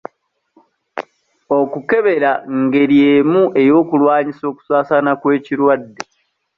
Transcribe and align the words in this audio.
Okukebera 1.59 2.31
ngeri 2.61 2.97
emu 3.13 3.41
ey'okulwanyisa 3.61 4.43
okusaasaana 4.51 5.11
kw'ekirwadde. 5.21 6.01